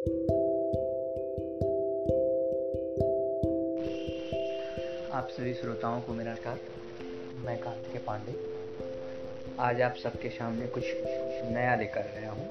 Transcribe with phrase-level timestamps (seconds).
[0.00, 0.06] आप
[5.30, 6.60] सभी श्रोताओं को मेरा नमस्कार
[7.46, 8.34] मैं कार्तिके पांडे।
[9.58, 10.84] आज आप सबके सामने कुछ
[11.52, 12.50] नया लेकर आया हूँ।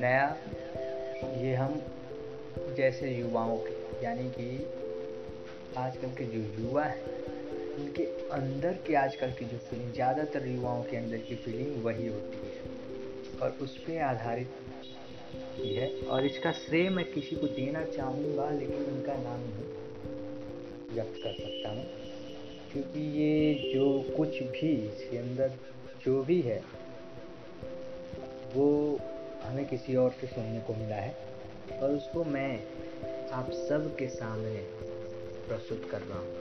[0.00, 0.36] नया,
[1.36, 1.82] ये हम
[2.76, 4.66] जैसे युवाओं के, यानी कि
[5.76, 7.02] आजकल के जो युवा हैं
[7.74, 12.36] उनके अंदर की आजकल की जो फीलिंग ज़्यादातर युवाओं के अंदर की फीलिंग वही होती
[12.36, 12.52] है।
[13.42, 14.48] और उस पर आधारित
[15.58, 21.32] है और इसका श्रेय मैं किसी को देना चाहूँगा, लेकिन उनका नाम नहीं व्यक्त कर
[21.32, 21.84] सकता हूँ।
[22.72, 25.48] क्योंकि ये जो कुछ भी इसके अंदर
[26.04, 26.62] जो भी है,
[28.54, 29.00] वो
[29.42, 31.16] हमें किसी और से सुनने को मिला है
[31.82, 32.64] और उसको मैं
[33.30, 34.56] आप सब के सामने
[35.48, 36.34] प्रस्तुत कर रहा हूँ।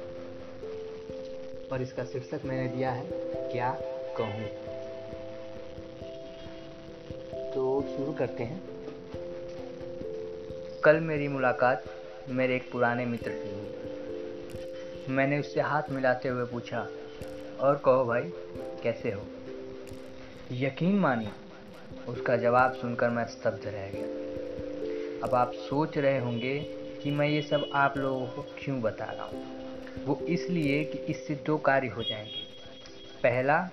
[1.69, 3.05] और इसका शीर्षक मैंने दिया है,
[3.51, 3.81] क्या
[4.17, 4.45] कहूँ?
[7.53, 8.80] तो शुरू करते हैं।
[10.83, 11.83] कल मेरी मुलाकात
[12.29, 16.87] मेरे एक पुराने मित्र से हुई। मैंने उससे हाथ मिलाते हुए पूछा,
[17.59, 18.21] और कहो भाई,
[18.83, 19.21] कैसे हो?
[20.51, 21.29] यकीन मानिए,
[22.07, 24.05] उसका जवाब सुनकर मैं स्तब्ध रह गया।
[25.27, 26.59] अब आप सोच रहे होंगे
[27.03, 29.45] कि मैं ये सब आप लोगों को क्यों बता रहा हूँ?
[30.05, 32.43] वो इसलिए कि इससे दो कार्य हो जाएँगे।
[33.23, 33.69] पहला,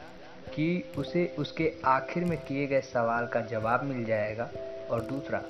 [0.48, 4.50] कि उसे उसके आखिर में किए गए सवाल का जवाब मिल जाएगा
[4.90, 5.44] और दूसरा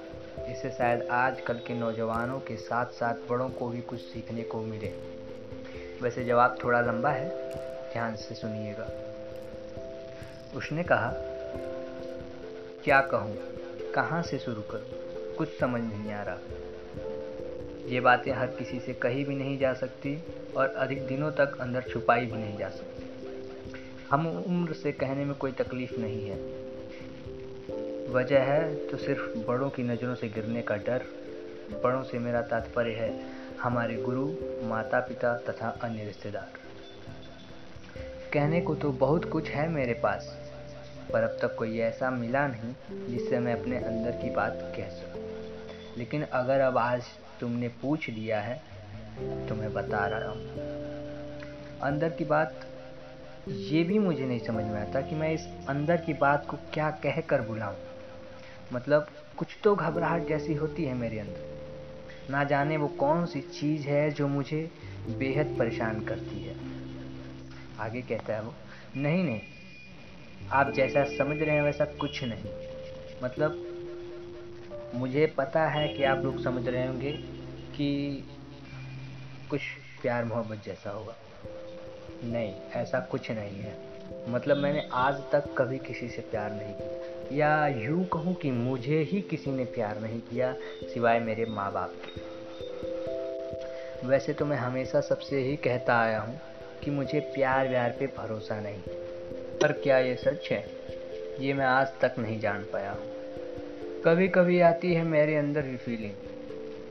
[0.48, 4.92] इससे शायद आजकल के नौजवानों के साथ साथ बड़ों को भी कुछ सीखने को मिले।
[6.02, 7.52] वैसे जवाब थोड़ा लंबा है,
[7.92, 8.90] ध्यान से सुनिएगा।
[10.56, 11.12] उसने कहा,
[12.84, 13.36] क्या कहूँ?
[13.94, 14.86] कहाँ से शुरू करूँ?
[15.36, 16.38] कुछ समझ नहीं आ रहा।
[17.86, 20.22] ये बातें हर किसी से कही भी नहीं जा सकती
[20.56, 23.04] और अधिक दिनों तक अंदर छुपाई भी नहीं जा सकती।
[24.10, 26.67] हम उम्र से कहने में कोई तकलीफ़ नहीं है।
[28.10, 31.02] वजह है तो सिर्फ़ बड़ों की नज़रों से गिरने का डर,
[31.84, 33.10] बड़ों से मेरा तात्पर्य है
[33.60, 34.26] हमारे गुरु
[34.68, 36.52] माता पिता तथा अन्य रिश्तेदार।
[38.32, 40.26] कहने को तो बहुत कुछ है मेरे पास,
[41.12, 45.22] पर अब तक कोई ऐसा मिला नहीं जिससे मैं अपने अंदर की बात कह सकूँ।
[45.98, 47.02] लेकिन अगर अब आज
[47.40, 48.56] तुमने पूछ लिया है
[49.48, 50.66] तो मैं बता रहा हूँ।
[51.82, 52.66] अंदर की बात
[53.48, 56.90] ये भी मुझे नहीं समझ में आता कि मैं इस अंदर की बात को क्या
[57.04, 57.76] कह कर बुलाऊं।
[58.72, 59.06] मतलब
[59.36, 64.10] कुछ तो घबराहट जैसी होती है मेरे अंदर। ना जाने वो कौन सी चीज़ है
[64.10, 64.70] जो मुझे
[65.18, 66.56] बेहद परेशान करती है।
[67.78, 68.54] आगे कहता है वो,
[68.96, 69.40] नहीं नहीं,
[70.52, 72.50] आप जैसा समझ रहे हैं वैसा कुछ नहीं।
[73.22, 73.64] मतलब
[74.94, 77.12] मुझे पता है कि आप लोग समझ रहे होंगे
[77.76, 78.24] कि
[79.50, 79.60] कुछ
[80.02, 81.14] प्यार मोहब्बत जैसा होगा।
[82.24, 83.78] नहीं, ऐसा कुछ नहीं है।
[84.28, 88.98] मतलब मैंने आज तक कभी किसी से प्यार नहीं किया। या यूँ कहूँ कि मुझे
[89.02, 90.52] ही किसी ने प्यार नहीं किया
[90.94, 92.20] सिवाय मेरे माँ बाप के।
[94.06, 96.40] वैसे तो मैं हमेशा सबसे ही कहता आया हूँ
[96.84, 98.80] कि मुझे प्यार व्यार पे भरोसा नहीं।
[99.62, 100.64] पर क्या ये सच है?
[101.40, 103.06] ये मैं आज तक नहीं जान पाया हूँ।
[104.04, 106.14] कभी कभी आती है मेरे अंदर भी फीलिंग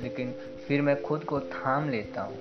[0.02, 0.32] लेकिन
[0.68, 2.38] फिर मैं खुद को थाम लेता हूँ।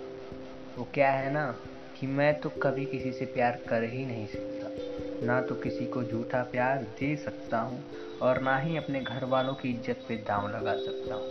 [0.79, 1.55] वो क्या है ना
[2.01, 4.86] कि मैं तो कभी किसी से प्यार कर ही नहीं सकता।
[5.23, 7.85] ना तो किसी को झूठा प्यार दे सकता हूँ
[8.23, 11.25] और ना ही अपने घर वालों की इज़्ज़त पे दांव लगा सकता हूँ।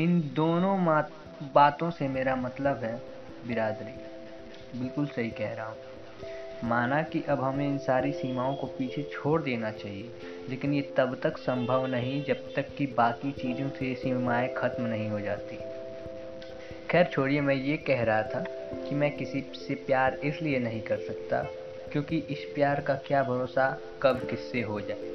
[0.00, 1.02] इन दोनों
[1.54, 3.00] बातों से मेरा मतलब है
[3.46, 3.92] बिरादरी।
[4.80, 5.76] बिल्कुल सही कह रहा हूँ।
[6.64, 10.10] माना कि अब हमें इन सारी सीमाओं को पीछे छोड़ देना चाहिए,
[10.48, 15.10] लेकिन ये तब तक संभव नहीं जब तक कि बाकी चीज़ों से सीमाएँ खत्म नहीं
[15.10, 15.58] हो जाती।
[16.90, 18.44] खैर छोड़िए, मैं ये कह रहा था
[18.88, 21.42] कि मैं किसी से प्यार इसलिए नहीं कर सकता
[21.92, 25.08] क्योंकि इस प्यार का क्या भरोसा कब किससे हो जाए?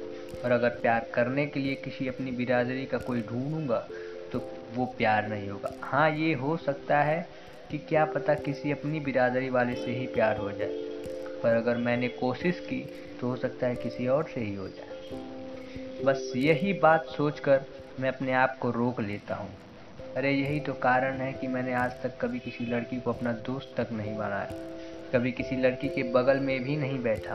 [0.44, 3.78] और अगर प्यार करने के लिए किसी अपनी बिरादरी का कोई ढूंढूँगा
[4.32, 4.38] तो
[4.74, 7.28] वो प्यार नहीं होगा। हाँ ये हो सकता है
[7.70, 10.68] कि क्या पता किसी अपनी बिरादरी वाले से ही प्यार हो जाए।
[11.42, 12.80] पर अगर मैंने कोशिश की
[13.20, 17.60] तो हो सकता है किसी और से ही हो जाए। बस यही बात सोचकर
[18.00, 19.50] मैं अपने आप को रोक लेता हूँ।
[20.16, 23.74] अरे, यही तो कारण है कि मैंने आज तक कभी किसी लड़की को अपना दोस्त
[23.80, 24.50] तक नहीं बनाया।
[25.14, 27.34] कभी किसी लड़की के बगल में भी नहीं बैठा।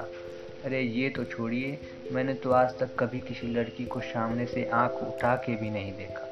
[0.65, 1.77] अरे, ये तो छोड़िए,
[2.11, 5.93] मैंने तो आज तक कभी किसी लड़की को सामने से आँख उठा के भी नहीं
[5.93, 6.27] देखा।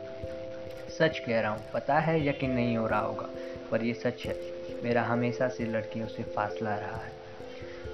[0.90, 3.30] सच कह रहा हूँ, पता है, यकीन नहीं हो रहा होगा,
[3.72, 4.36] पर ये सच है,
[4.84, 7.12] मेरा हमेशा से लड़कियों से फासला रहा है।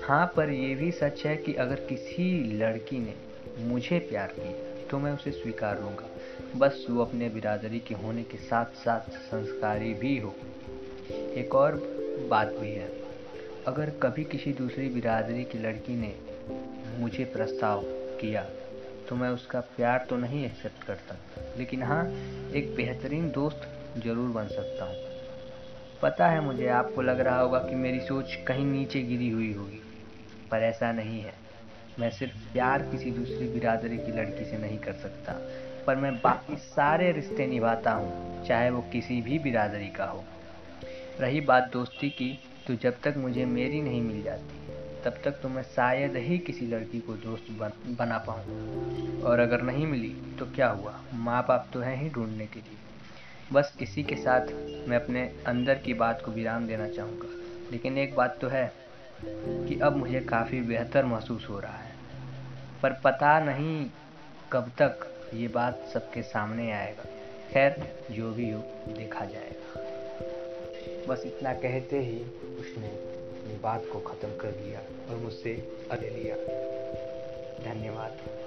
[0.03, 3.13] हाँ पर यह भी सच है कि अगर किसी लड़की ने
[3.59, 6.09] मुझे प्यार किया तो मैं उसे स्वीकार लूँगा।
[6.56, 10.36] बस वो अपने बिरादरी के होने के साथ साथ संस्कारी भी हो।
[11.12, 11.75] एक और
[12.30, 13.05] बात भी है।
[13.67, 16.15] अगर कभी किसी दूसरी बिरादरी की लड़की ने
[17.00, 17.81] मुझे प्रस्ताव
[18.21, 18.44] किया
[19.09, 22.03] तो मैं उसका प्यार तो नहीं एक्सेप्ट कर सकता लेकिन हाँ
[22.53, 23.67] एक बेहतरीन दोस्त
[23.97, 24.95] ज़रूर बन सकता हूँ।
[26.01, 29.81] पता है मुझे, आपको लग रहा होगा कि मेरी सोच कहीं नीचे गिरी हुई होगी,
[30.51, 31.33] पर ऐसा नहीं है।
[32.00, 35.33] मैं सिर्फ़ प्यार किसी दूसरी बिरादरी की लड़की से नहीं कर सकता,
[35.88, 40.25] पर मैं बाकी सारे रिश्ते निभाता हूँ, चाहे वो किसी भी बिरादरी का हो।
[41.19, 44.56] रही बात दोस्ती की तो जब तक मुझे मेरी नहीं मिल जाती
[45.06, 49.62] तब तक तो मैं शायद ही किसी लड़की को दोस्त बन, बना पाऊँ और अगर
[49.62, 51.01] नहीं मिली तो क्या हुआ?
[51.13, 52.77] माँ बाप तो हैं ही ढूँढने के लिए।
[53.53, 54.47] बस इसी के साथ
[54.88, 57.27] मैं अपने अंदर की बात को विराम देना चाहूँगा।
[57.71, 58.73] लेकिन एक बात तो है
[59.25, 61.95] कि अब मुझे काफ़ी बेहतर महसूस हो रहा है।
[62.83, 63.89] पर पता नहीं
[64.51, 67.03] कब तक ये बात सबके सामने आएगा।
[67.53, 70.05] खैर जो भी हो देखा जाएगा।
[71.07, 72.19] बस इतना कहते ही
[72.60, 74.80] उसने अपनी बात को ख़त्म कर दिया
[75.10, 75.54] और मुझसे
[75.92, 76.36] अले लिया।
[77.63, 78.44] धन्यवाद।